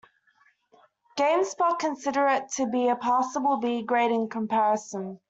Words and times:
GameSpot 1.15 1.77
considered 1.77 2.27
it 2.29 2.49
to 2.55 2.65
be 2.65 2.87
a 2.87 2.95
"passable" 2.95 3.57
B-grade, 3.57 4.09
in 4.09 4.29
comparison. 4.29 5.19